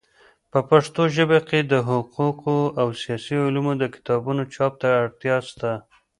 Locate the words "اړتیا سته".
5.03-5.71